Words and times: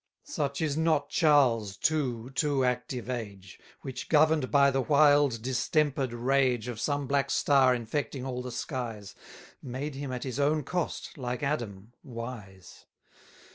110 0.25 0.33
Such 0.33 0.61
is 0.63 0.75
not 0.77 1.09
Charles' 1.09 1.77
too, 1.77 2.31
too 2.31 2.65
active 2.65 3.07
age, 3.07 3.59
Which, 3.83 4.09
govern'd 4.09 4.49
by 4.49 4.71
the 4.71 4.81
wild 4.81 5.43
distemper'd 5.43 6.11
rage 6.11 6.67
Of 6.67 6.79
some 6.79 7.05
black 7.05 7.29
star 7.29 7.75
infecting 7.75 8.25
all 8.25 8.41
the 8.41 8.51
skies, 8.51 9.13
Made 9.61 9.93
him 9.93 10.11
at 10.11 10.23
his 10.23 10.39
own 10.39 10.63
cost, 10.63 11.19
like 11.19 11.43
Adam, 11.43 11.93
wise. 12.03 12.87